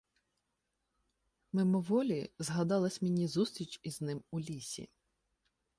[1.53, 4.89] "—мимоволі згадалася мені зустріч із ним у лісі.